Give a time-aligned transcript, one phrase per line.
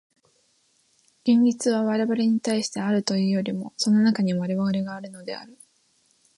[1.23, 5.59] 現実は我々に対してあるというよりも、その中に我々があるのである。